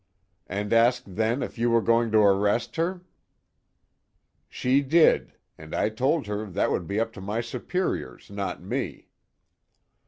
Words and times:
"And 0.47 0.73
asked 0.73 1.13
then 1.15 1.43
if 1.43 1.59
you 1.59 1.69
were 1.69 1.79
going 1.79 2.09
to 2.09 2.17
arrest 2.17 2.75
her?" 2.77 3.01
"She 4.49 4.81
did, 4.81 5.35
and 5.59 5.75
I 5.75 5.89
told 5.89 6.25
her 6.25 6.47
that 6.47 6.71
would 6.71 6.87
be 6.87 6.99
up 6.99 7.13
to 7.13 7.21
my 7.21 7.39
superiors, 7.39 8.31
not 8.31 8.63
me." 8.63 9.09